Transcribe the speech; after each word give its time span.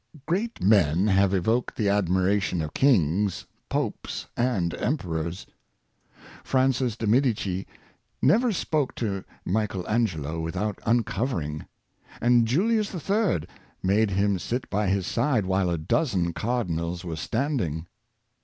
Great 0.25 0.59
men 0.63 1.05
have 1.05 1.31
evoked 1.31 1.75
the 1.75 1.87
admiration 1.87 2.59
of 2.63 2.73
kings, 2.73 3.45
popes 3.69 4.25
and 4.35 4.73
emperors. 4.79 5.45
Francis 6.43 6.97
de 6.97 7.05
Medicis 7.05 7.65
never 8.19 8.51
spoke 8.51 8.95
to 8.95 9.23
Michael 9.45 9.87
Angelo 9.87 10.39
without 10.39 10.79
uncovering, 10.87 11.67
and 12.19 12.47
Julius 12.47 12.95
III. 12.95 13.43
made 13.83 14.09
him 14.09 14.39
sit 14.39 14.67
by 14.71 14.87
his 14.87 15.05
side 15.05 15.45
while 15.45 15.69
a 15.69 15.77
dozen 15.77 16.33
cardinals 16.33 17.05
were 17.05 17.15
standing. 17.15 17.85